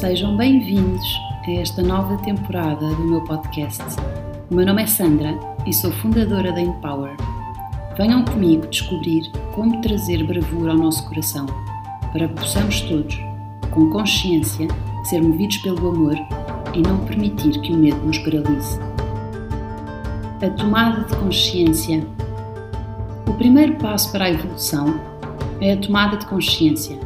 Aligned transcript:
Sejam 0.00 0.34
bem-vindos 0.34 1.04
a 1.46 1.50
esta 1.50 1.82
nova 1.82 2.16
temporada 2.22 2.88
do 2.88 3.04
meu 3.04 3.22
podcast. 3.22 3.84
O 4.50 4.54
meu 4.54 4.64
nome 4.64 4.82
é 4.82 4.86
Sandra 4.86 5.38
e 5.66 5.74
sou 5.74 5.92
fundadora 5.92 6.50
da 6.52 6.60
Empower. 6.62 7.14
Venham 7.98 8.24
comigo 8.24 8.66
descobrir 8.68 9.30
como 9.54 9.82
trazer 9.82 10.26
bravura 10.26 10.72
ao 10.72 10.78
nosso 10.78 11.06
coração, 11.06 11.44
para 12.14 12.26
que 12.26 12.34
possamos 12.34 12.80
todos, 12.80 13.14
com 13.72 13.90
consciência, 13.90 14.68
ser 15.04 15.20
movidos 15.20 15.58
pelo 15.58 15.90
amor 15.90 16.16
e 16.72 16.80
não 16.80 17.04
permitir 17.04 17.60
que 17.60 17.70
o 17.70 17.76
medo 17.76 18.00
nos 18.06 18.16
paralise. 18.20 18.80
A 20.42 20.48
tomada 20.48 21.04
de 21.04 21.14
consciência. 21.18 22.06
O 23.28 23.34
primeiro 23.34 23.76
passo 23.76 24.10
para 24.12 24.24
a 24.24 24.30
evolução 24.30 24.98
é 25.60 25.74
a 25.74 25.76
tomada 25.76 26.16
de 26.16 26.24
consciência. 26.24 26.98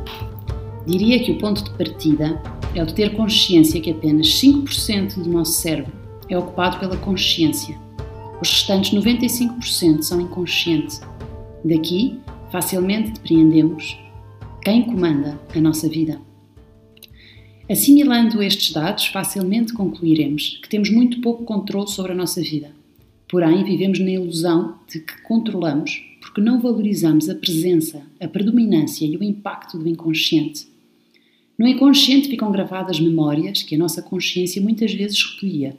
Diria 0.86 1.22
que 1.24 1.32
o 1.32 1.38
ponto 1.38 1.64
de 1.64 1.70
partida 1.70 2.40
é 2.74 2.82
o 2.82 2.86
de 2.86 2.94
ter 2.94 3.14
consciência 3.14 3.80
que 3.80 3.90
apenas 3.90 4.26
5% 4.26 5.22
do 5.22 5.30
nosso 5.30 5.52
cérebro 5.52 5.92
é 6.28 6.36
ocupado 6.36 6.78
pela 6.78 6.96
consciência. 6.96 7.78
Os 8.42 8.50
restantes 8.50 8.92
95% 8.92 10.02
são 10.02 10.20
inconscientes. 10.20 11.00
Daqui, 11.64 12.18
facilmente 12.50 13.12
depreendemos 13.12 13.98
quem 14.62 14.82
comanda 14.82 15.40
a 15.54 15.60
nossa 15.60 15.88
vida. 15.88 16.20
Assimilando 17.70 18.42
estes 18.42 18.72
dados, 18.72 19.06
facilmente 19.06 19.72
concluiremos 19.72 20.58
que 20.62 20.68
temos 20.68 20.90
muito 20.90 21.22
pouco 21.22 21.44
controle 21.44 21.88
sobre 21.88 22.12
a 22.12 22.14
nossa 22.14 22.42
vida. 22.42 22.70
Porém, 23.26 23.64
vivemos 23.64 23.98
na 23.98 24.10
ilusão 24.10 24.74
de 24.86 25.00
que 25.00 25.22
controlamos 25.22 26.02
porque 26.20 26.40
não 26.40 26.60
valorizamos 26.60 27.30
a 27.30 27.34
presença, 27.34 28.02
a 28.20 28.28
predominância 28.28 29.06
e 29.06 29.16
o 29.16 29.22
impacto 29.22 29.78
do 29.78 29.88
inconsciente. 29.88 30.73
No 31.56 31.68
inconsciente 31.68 32.28
ficam 32.28 32.50
gravadas 32.50 32.98
memórias 32.98 33.62
que 33.62 33.76
a 33.76 33.78
nossa 33.78 34.02
consciência 34.02 34.60
muitas 34.60 34.92
vezes 34.92 35.22
recolhia, 35.22 35.76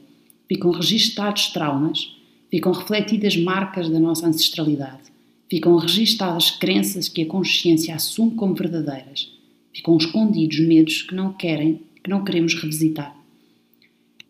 ficam 0.48 0.72
registados 0.72 1.48
traumas, 1.48 2.16
ficam 2.50 2.72
refletidas 2.72 3.36
marcas 3.36 3.90
da 3.90 4.00
nossa 4.00 4.26
ancestralidade, 4.26 5.12
ficam 5.50 5.76
registadas 5.76 6.50
crenças 6.50 7.10
que 7.10 7.24
a 7.24 7.26
consciência 7.26 7.94
assume 7.94 8.32
como 8.32 8.56
verdadeiras, 8.56 9.30
ficam 9.74 9.98
escondidos 9.98 10.60
medos 10.60 11.02
que 11.02 11.14
não 11.14 11.34
querem, 11.34 11.82
que 12.02 12.10
não 12.10 12.24
queremos 12.24 12.54
revisitar. 12.54 13.14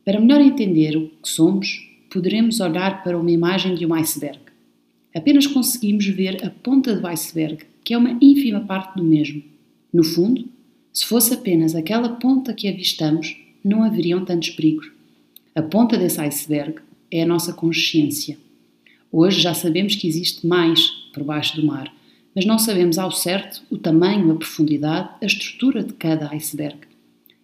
Para 0.03 0.19
melhor 0.19 0.41
entender 0.41 0.97
o 0.97 1.09
que 1.21 1.29
somos, 1.29 1.87
poderemos 2.09 2.59
olhar 2.59 3.03
para 3.03 3.19
uma 3.19 3.31
imagem 3.31 3.75
de 3.75 3.85
um 3.85 3.93
iceberg. 3.93 4.39
Apenas 5.13 5.45
conseguimos 5.45 6.05
ver 6.07 6.43
a 6.43 6.49
ponta 6.49 6.95
do 6.95 7.07
iceberg, 7.07 7.63
que 7.83 7.93
é 7.93 7.97
uma 7.97 8.17
ínfima 8.19 8.61
parte 8.61 8.97
do 8.97 9.03
mesmo. 9.03 9.43
No 9.93 10.03
fundo, 10.03 10.54
se 10.95 11.05
fosse 11.05 11.33
apenas 11.33 11.75
aquela 11.75 12.07
ponta 12.07 12.53
que 12.53 12.69
avistamos, 12.69 13.35
não 13.61 13.83
haveriam 13.83 14.23
tantos 14.23 14.51
perigos. 14.51 14.89
A 15.53 15.61
ponta 15.61 15.97
desse 15.97 16.21
iceberg 16.21 16.75
é 17.11 17.21
a 17.21 17.25
nossa 17.25 17.51
consciência. 17.51 18.37
Hoje 19.11 19.41
já 19.41 19.53
sabemos 19.53 19.93
que 19.93 20.07
existe 20.07 20.47
mais 20.47 20.87
por 21.13 21.21
baixo 21.25 21.59
do 21.59 21.67
mar, 21.67 21.93
mas 22.33 22.45
não 22.45 22.57
sabemos 22.57 22.97
ao 22.97 23.11
certo 23.11 23.61
o 23.69 23.77
tamanho, 23.77 24.31
a 24.31 24.35
profundidade, 24.35 25.09
a 25.21 25.25
estrutura 25.25 25.83
de 25.83 25.91
cada 25.91 26.29
iceberg. 26.33 26.77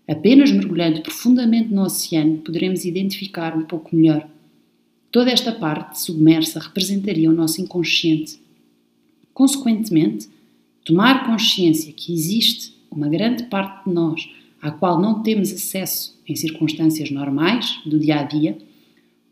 Apenas 0.07 0.49
mergulhando 0.49 1.01
profundamente 1.01 1.73
no 1.73 1.83
oceano 1.83 2.37
poderemos 2.37 2.85
identificar 2.85 3.57
um 3.57 3.63
pouco 3.63 3.93
melhor. 3.93 4.29
Toda 5.11 5.29
esta 5.29 5.51
parte 5.51 5.99
submersa 5.99 6.57
representaria 6.57 7.29
o 7.29 7.33
nosso 7.33 7.59
inconsciente. 7.59 8.39
Consequentemente, 9.33 10.29
tomar 10.85 11.25
consciência 11.25 11.91
que 11.91 12.13
existe 12.13 12.79
uma 12.91 13.07
grande 13.07 13.43
parte 13.43 13.87
de 13.87 13.93
nós 13.93 14.29
à 14.61 14.69
qual 14.69 15.01
não 15.01 15.23
temos 15.23 15.51
acesso 15.51 16.19
em 16.27 16.35
circunstâncias 16.35 17.09
normais 17.09 17.79
do 17.85 17.97
dia 17.97 18.19
a 18.19 18.23
dia, 18.23 18.57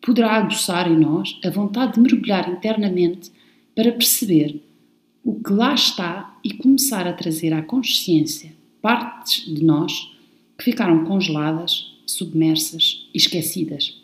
poderá 0.02 0.34
aguçar 0.34 0.92
em 0.92 0.98
nós 0.98 1.38
a 1.44 1.50
vontade 1.50 1.94
de 1.94 2.00
mergulhar 2.00 2.50
internamente 2.50 3.32
para 3.76 3.92
perceber 3.92 4.62
o 5.24 5.36
que 5.36 5.54
lá 5.54 5.74
está 5.74 6.40
e 6.44 6.54
começar 6.54 7.06
a 7.06 7.14
trazer 7.14 7.54
à 7.54 7.62
consciência 7.62 8.52
partes 8.82 9.46
de 9.46 9.64
nós 9.64 10.12
que 10.58 10.64
ficaram 10.64 11.06
congeladas, 11.06 11.94
submersas 12.06 13.08
e 13.14 13.18
esquecidas. 13.18 13.96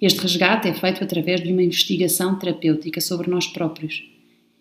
Este 0.00 0.20
resgate 0.20 0.68
é 0.68 0.74
feito 0.74 1.02
através 1.02 1.42
de 1.42 1.52
uma 1.52 1.62
investigação 1.62 2.38
terapêutica 2.38 3.00
sobre 3.00 3.30
nós 3.30 3.46
próprios. 3.46 4.04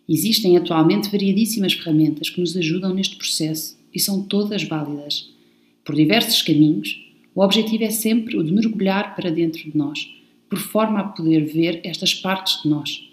Existem 0.07 0.55
atualmente 0.55 1.09
variedíssimas 1.09 1.73
ferramentas 1.73 2.29
que 2.29 2.39
nos 2.39 2.55
ajudam 2.55 2.93
neste 2.93 3.17
processo 3.17 3.76
e 3.93 3.99
são 3.99 4.23
todas 4.23 4.63
válidas. 4.63 5.29
Por 5.83 5.95
diversos 5.95 6.41
caminhos, 6.41 7.03
o 7.33 7.41
objetivo 7.41 7.83
é 7.83 7.89
sempre 7.89 8.37
o 8.37 8.43
de 8.43 8.51
mergulhar 8.51 9.15
para 9.15 9.29
dentro 9.29 9.63
de 9.69 9.77
nós, 9.77 10.09
por 10.49 10.59
forma 10.59 10.99
a 10.99 11.03
poder 11.03 11.45
ver 11.45 11.81
estas 11.83 12.13
partes 12.13 12.61
de 12.61 12.69
nós. 12.69 13.03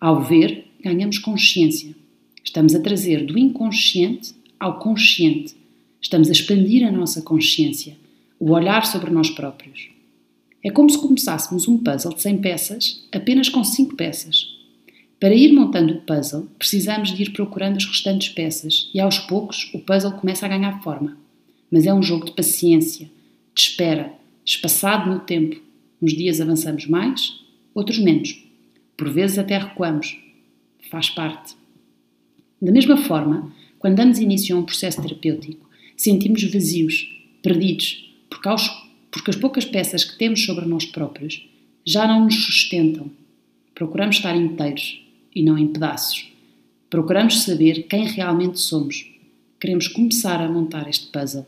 Ao 0.00 0.22
ver, 0.22 0.66
ganhamos 0.82 1.18
consciência. 1.18 1.94
Estamos 2.42 2.74
a 2.74 2.80
trazer 2.80 3.24
do 3.24 3.38
inconsciente 3.38 4.34
ao 4.58 4.78
consciente. 4.78 5.54
Estamos 6.00 6.28
a 6.28 6.32
expandir 6.32 6.86
a 6.86 6.90
nossa 6.90 7.22
consciência, 7.22 7.96
o 8.38 8.50
olhar 8.50 8.84
sobre 8.86 9.10
nós 9.10 9.30
próprios. 9.30 9.88
É 10.62 10.70
como 10.70 10.88
se 10.90 10.98
começássemos 10.98 11.66
um 11.66 11.78
puzzle 11.78 12.14
de 12.14 12.22
100 12.22 12.38
peças 12.38 13.08
apenas 13.12 13.48
com 13.48 13.62
5 13.64 13.96
peças. 13.96 14.51
Para 15.22 15.36
ir 15.36 15.52
montando 15.52 15.94
o 15.94 16.00
puzzle, 16.00 16.48
precisamos 16.58 17.14
de 17.14 17.22
ir 17.22 17.30
procurando 17.30 17.76
as 17.76 17.84
restantes 17.84 18.30
peças 18.30 18.90
e 18.92 18.98
aos 18.98 19.20
poucos 19.20 19.70
o 19.72 19.78
puzzle 19.78 20.10
começa 20.14 20.44
a 20.44 20.48
ganhar 20.48 20.82
forma. 20.82 21.16
Mas 21.70 21.86
é 21.86 21.94
um 21.94 22.02
jogo 22.02 22.24
de 22.24 22.32
paciência, 22.32 23.08
de 23.54 23.62
espera, 23.62 24.12
espaçado 24.44 25.08
no 25.08 25.20
tempo. 25.20 25.62
Uns 26.02 26.12
dias 26.12 26.40
avançamos 26.40 26.88
mais, 26.88 27.40
outros 27.72 28.00
menos. 28.00 28.36
Por 28.96 29.10
vezes 29.10 29.38
até 29.38 29.56
recuamos. 29.56 30.18
Faz 30.90 31.08
parte. 31.08 31.54
Da 32.60 32.72
mesma 32.72 32.96
forma, 32.96 33.54
quando 33.78 33.94
damos 33.94 34.18
início 34.18 34.56
a 34.56 34.58
um 34.58 34.64
processo 34.64 35.00
terapêutico, 35.00 35.70
sentimos 35.96 36.42
vazios, 36.42 37.08
perdidos, 37.40 38.12
porque, 38.28 38.48
aos, 38.48 38.68
porque 39.08 39.30
as 39.30 39.36
poucas 39.36 39.64
peças 39.64 40.02
que 40.02 40.18
temos 40.18 40.44
sobre 40.44 40.66
nós 40.66 40.84
próprios 40.84 41.48
já 41.86 42.08
não 42.08 42.24
nos 42.24 42.44
sustentam. 42.44 43.08
Procuramos 43.72 44.16
estar 44.16 44.34
inteiros, 44.34 45.00
e 45.34 45.42
não 45.42 45.56
em 45.58 45.68
pedaços. 45.68 46.32
Procuramos 46.90 47.42
saber 47.42 47.84
quem 47.84 48.04
realmente 48.04 48.60
somos. 48.60 49.10
Queremos 49.60 49.88
começar 49.88 50.40
a 50.40 50.48
montar 50.48 50.88
este 50.88 51.06
puzzle. 51.06 51.46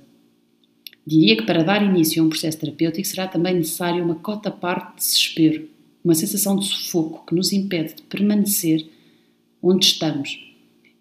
Diria 1.07 1.37
que 1.37 1.43
para 1.45 1.63
dar 1.63 1.83
início 1.83 2.23
a 2.23 2.27
um 2.27 2.31
processo 2.31 2.59
terapêutico 2.59 3.07
será 3.07 3.29
também 3.29 3.55
necessário 3.55 4.03
uma 4.03 4.15
cota 4.15 4.51
parte 4.51 4.97
de 4.97 5.05
desespero, 5.05 5.69
uma 6.03 6.15
sensação 6.15 6.57
de 6.57 6.65
sufoco 6.67 7.27
que 7.27 7.35
nos 7.35 7.53
impede 7.53 7.97
de 7.97 8.03
permanecer 8.03 8.87
onde 9.63 9.85
estamos 9.85 10.41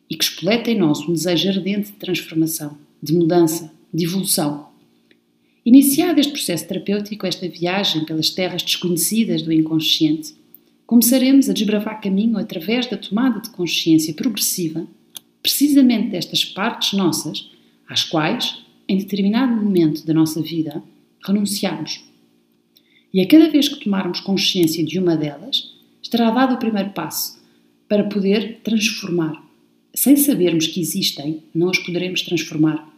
e 0.09 0.15
que 0.15 0.23
espoleta 0.23 0.69
em 0.69 0.77
nós 0.77 0.99
um 1.07 1.13
desejo 1.13 1.49
ardente 1.49 1.91
de 1.91 1.97
transformação, 1.97 2.77
de 3.01 3.13
mudança, 3.13 3.71
de 3.93 4.05
evolução. 4.05 4.67
Iniciado 5.65 6.19
este 6.19 6.33
processo 6.33 6.67
terapêutico, 6.67 7.25
esta 7.25 7.47
viagem 7.47 8.05
pelas 8.05 8.29
terras 8.29 8.61
desconhecidas 8.61 9.41
do 9.41 9.51
inconsciente, 9.51 10.35
começaremos 10.85 11.49
a 11.49 11.53
desbravar 11.53 12.01
caminho 12.01 12.37
através 12.37 12.87
da 12.87 12.97
tomada 12.97 13.39
de 13.39 13.49
consciência 13.49 14.13
progressiva, 14.13 14.85
precisamente 15.41 16.09
destas 16.09 16.45
partes 16.45 16.93
nossas, 16.93 17.49
às 17.87 18.03
quais, 18.03 18.63
em 18.87 18.97
determinado 18.97 19.53
momento 19.55 20.05
da 20.05 20.13
nossa 20.13 20.41
vida, 20.41 20.83
renunciamos. 21.25 22.03
E 23.13 23.21
a 23.21 23.27
cada 23.27 23.49
vez 23.49 23.69
que 23.69 23.83
tomarmos 23.83 24.19
consciência 24.19 24.83
de 24.83 24.99
uma 24.99 25.15
delas, 25.15 25.71
estará 26.01 26.31
dado 26.31 26.55
o 26.55 26.59
primeiro 26.59 26.89
passo 26.91 27.41
para 27.87 28.05
poder 28.05 28.59
transformar. 28.63 29.43
Sem 29.93 30.15
sabermos 30.15 30.67
que 30.67 30.81
existem, 30.81 31.43
não 31.53 31.69
as 31.69 31.77
poderemos 31.77 32.23
transformar. 32.23 32.91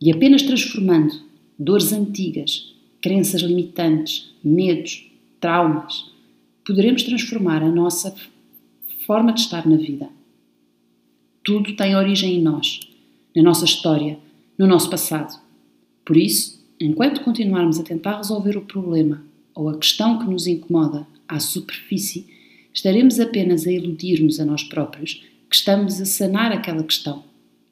E 0.00 0.12
apenas 0.12 0.42
transformando 0.42 1.14
dores 1.58 1.92
antigas, 1.92 2.72
crenças 3.00 3.40
limitantes, 3.42 4.30
medos, 4.44 5.10
traumas, 5.40 6.12
poderemos 6.66 7.04
transformar 7.04 7.62
a 7.62 7.70
nossa 7.70 8.12
forma 9.06 9.32
de 9.32 9.40
estar 9.40 9.66
na 9.66 9.76
vida. 9.76 10.08
Tudo 11.44 11.76
tem 11.76 11.94
origem 11.94 12.34
em 12.34 12.42
nós, 12.42 12.80
na 13.34 13.42
nossa 13.42 13.64
história, 13.64 14.18
no 14.58 14.66
nosso 14.66 14.90
passado. 14.90 15.40
Por 16.04 16.16
isso, 16.16 16.60
enquanto 16.80 17.20
continuarmos 17.22 17.78
a 17.78 17.84
tentar 17.84 18.16
resolver 18.16 18.56
o 18.56 18.62
problema 18.62 19.22
ou 19.54 19.68
a 19.68 19.78
questão 19.78 20.18
que 20.18 20.28
nos 20.28 20.48
incomoda 20.48 21.06
à 21.28 21.38
superfície, 21.38 22.26
estaremos 22.74 23.20
apenas 23.20 23.64
a 23.64 23.70
iludir-nos 23.70 24.40
a 24.40 24.44
nós 24.44 24.64
próprios 24.64 25.24
que 25.48 25.54
estamos 25.54 26.00
a 26.00 26.04
sanar 26.04 26.50
aquela 26.50 26.82
questão. 26.82 27.22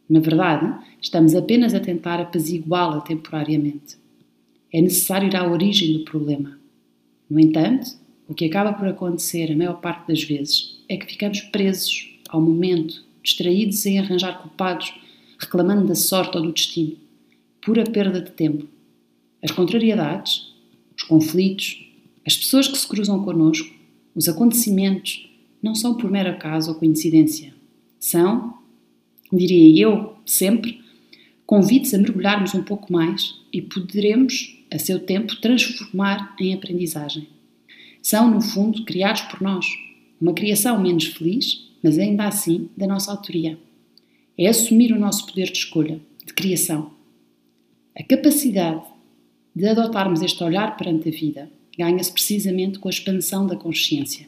Na 0.08 0.20
verdade, 0.20 0.72
estamos 1.02 1.34
apenas 1.34 1.74
a 1.74 1.80
tentar 1.80 2.20
apaziguá-la 2.20 3.00
temporariamente. 3.00 3.96
É 4.72 4.80
necessário 4.80 5.26
ir 5.26 5.34
à 5.34 5.50
origem 5.50 5.98
do 5.98 6.04
problema. 6.04 6.58
No 7.28 7.40
entanto, 7.40 8.03
o 8.26 8.34
que 8.34 8.46
acaba 8.46 8.72
por 8.72 8.88
acontecer 8.88 9.52
a 9.52 9.56
maior 9.56 9.80
parte 9.80 10.08
das 10.08 10.22
vezes 10.22 10.78
é 10.88 10.96
que 10.96 11.06
ficamos 11.06 11.40
presos 11.40 12.18
ao 12.28 12.40
momento, 12.40 13.04
distraídos 13.22 13.84
em 13.86 13.98
arranjar 13.98 14.40
culpados, 14.40 14.94
reclamando 15.38 15.86
da 15.86 15.94
sorte 15.94 16.36
ou 16.36 16.42
do 16.42 16.52
destino. 16.52 16.96
Pura 17.60 17.84
perda 17.84 18.20
de 18.20 18.30
tempo. 18.30 18.66
As 19.42 19.50
contrariedades, 19.50 20.54
os 20.96 21.02
conflitos, 21.02 21.86
as 22.26 22.36
pessoas 22.36 22.66
que 22.66 22.78
se 22.78 22.88
cruzam 22.88 23.22
connosco, 23.22 23.74
os 24.14 24.28
acontecimentos, 24.28 25.28
não 25.62 25.74
são 25.74 25.94
por 25.94 26.10
mero 26.10 26.30
acaso 26.30 26.70
ou 26.70 26.78
coincidência. 26.78 27.54
São, 27.98 28.54
diria 29.32 29.82
eu, 29.82 30.14
sempre, 30.24 30.82
convites 31.46 31.92
a 31.92 31.98
mergulharmos 31.98 32.54
um 32.54 32.62
pouco 32.62 32.92
mais 32.92 33.34
e 33.52 33.60
poderemos, 33.60 34.58
a 34.70 34.78
seu 34.78 35.00
tempo, 35.00 35.36
transformar 35.40 36.34
em 36.40 36.54
aprendizagem. 36.54 37.28
São, 38.04 38.30
no 38.30 38.42
fundo, 38.42 38.84
criados 38.84 39.22
por 39.22 39.40
nós. 39.40 39.64
Uma 40.20 40.34
criação 40.34 40.78
menos 40.78 41.06
feliz, 41.06 41.70
mas 41.82 41.98
ainda 41.98 42.26
assim 42.26 42.68
da 42.76 42.86
nossa 42.86 43.10
autoria. 43.10 43.58
É 44.36 44.46
assumir 44.46 44.92
o 44.92 44.98
nosso 44.98 45.26
poder 45.26 45.46
de 45.46 45.56
escolha, 45.56 45.98
de 46.22 46.34
criação. 46.34 46.90
A 47.96 48.02
capacidade 48.02 48.84
de 49.56 49.66
adotarmos 49.66 50.20
este 50.20 50.44
olhar 50.44 50.76
perante 50.76 51.08
a 51.08 51.12
vida 51.12 51.50
ganha-se 51.78 52.12
precisamente 52.12 52.78
com 52.78 52.88
a 52.88 52.90
expansão 52.90 53.46
da 53.46 53.56
consciência. 53.56 54.26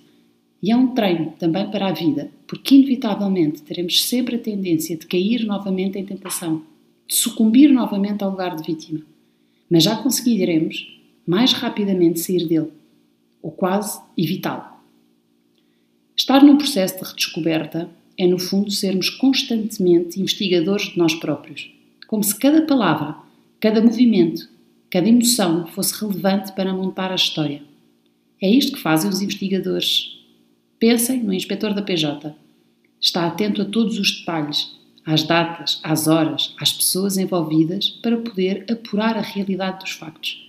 E 0.62 0.72
é 0.72 0.76
um 0.76 0.94
treino 0.94 1.34
também 1.38 1.70
para 1.70 1.88
a 1.88 1.92
vida, 1.92 2.30
porque 2.46 2.76
inevitavelmente 2.76 3.60
teremos 3.60 4.02
sempre 4.04 4.36
a 4.36 4.38
tendência 4.38 4.96
de 4.96 5.06
cair 5.06 5.44
novamente 5.44 5.98
em 5.98 6.04
tentação, 6.06 6.62
de 7.06 7.14
sucumbir 7.14 7.70
novamente 7.70 8.24
ao 8.24 8.30
lugar 8.30 8.56
de 8.56 8.62
vítima. 8.62 9.02
Mas 9.68 9.82
já 9.82 9.96
conseguiremos 9.96 10.98
mais 11.26 11.52
rapidamente 11.52 12.20
sair 12.20 12.46
dele, 12.46 12.70
ou 13.46 13.52
quase 13.52 14.00
evitá-lo. 14.18 14.64
Estar 16.16 16.42
num 16.42 16.58
processo 16.58 16.96
de 16.96 17.08
redescoberta 17.08 17.88
é, 18.18 18.26
no 18.26 18.40
fundo, 18.40 18.72
sermos 18.72 19.08
constantemente 19.08 20.20
investigadores 20.20 20.90
de 20.90 20.98
nós 20.98 21.14
próprios, 21.14 21.70
como 22.08 22.24
se 22.24 22.36
cada 22.36 22.62
palavra, 22.62 23.14
cada 23.60 23.80
movimento, 23.80 24.48
cada 24.90 25.08
emoção 25.08 25.64
fosse 25.68 25.94
relevante 26.00 26.52
para 26.54 26.74
montar 26.74 27.12
a 27.12 27.14
história. 27.14 27.62
É 28.42 28.50
isto 28.50 28.72
que 28.72 28.82
fazem 28.82 29.08
os 29.08 29.22
investigadores. 29.22 30.18
Pensem 30.80 31.22
no 31.22 31.32
inspetor 31.32 31.72
da 31.72 31.82
PJ. 31.82 32.34
Está 33.00 33.26
atento 33.28 33.62
a 33.62 33.64
todos 33.64 33.96
os 33.96 34.18
detalhes, 34.18 34.76
às 35.04 35.22
datas, 35.22 35.78
às 35.84 36.08
horas, 36.08 36.52
às 36.58 36.72
pessoas 36.72 37.16
envolvidas 37.16 37.90
para 37.90 38.16
poder 38.16 38.66
apurar 38.68 39.16
a 39.16 39.20
realidade 39.20 39.84
dos 39.84 39.92
factos. 39.92 40.45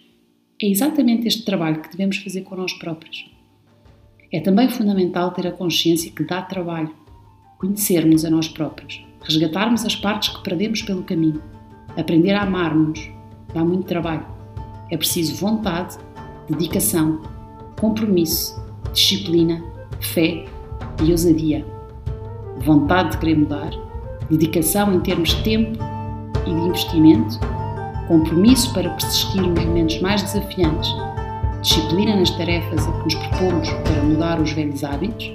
É 0.60 0.68
exatamente 0.68 1.28
este 1.28 1.46
trabalho 1.46 1.84
que 1.84 1.92
devemos 1.92 2.18
fazer 2.18 2.42
com 2.42 2.56
nós 2.56 2.74
próprios. 2.74 3.30
É 4.34 4.40
também 4.40 4.68
fundamental 4.68 5.30
ter 5.30 5.46
a 5.46 5.52
consciência 5.52 6.12
que 6.12 6.24
dá 6.24 6.42
trabalho, 6.42 6.92
conhecermos 7.60 8.26
a 8.26 8.30
nós 8.32 8.48
próprios, 8.48 9.06
resgatarmos 9.22 9.86
as 9.86 9.96
partes 9.96 10.30
que 10.30 10.42
perdemos 10.42 10.82
pelo 10.82 11.04
caminho, 11.04 11.44
aprender 11.96 12.32
a 12.32 12.42
amar-nos, 12.42 13.08
dá 13.54 13.64
muito 13.64 13.86
trabalho. 13.86 14.26
É 14.90 14.98
preciso 14.98 15.36
vontade, 15.36 15.96
dedicação, 16.50 17.22
compromisso, 17.80 18.60
disciplina, 18.92 19.64
fé 20.02 20.44
e 21.04 21.12
ousadia. 21.12 21.64
Vontade 22.66 23.12
de 23.12 23.18
querer 23.20 23.38
mudar, 23.38 23.70
dedicação 24.28 24.92
em 24.96 25.02
termos 25.02 25.36
de 25.36 25.44
tempo 25.44 25.78
e 26.48 26.50
de 26.50 26.62
investimento, 26.62 27.40
compromisso 28.08 28.74
para 28.74 28.90
persistir 28.92 29.42
nos 29.42 29.66
momentos 29.66 30.00
mais 30.02 30.24
desafiantes, 30.24 30.90
disciplina 31.62 32.16
nas 32.16 32.30
tarefas 32.32 32.88
a 32.88 32.92
que 32.92 33.04
nos 33.04 33.16
propomos 33.16 33.70
para 33.70 34.04
mudar 34.04 34.42
os 34.42 34.52
velhos 34.52 34.84
hábitos, 34.84 35.32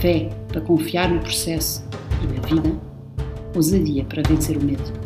fé 0.00 0.28
para 0.48 0.60
confiar 0.60 1.08
no 1.08 1.20
processo 1.20 1.84
e 2.22 2.26
na 2.26 2.46
vida, 2.46 2.76
ousadia 3.54 4.04
para 4.04 4.22
vencer 4.28 4.56
o 4.56 4.64
medo. 4.64 5.03